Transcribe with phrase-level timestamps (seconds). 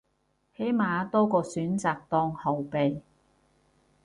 [0.57, 3.01] 起碼多個選擇當後備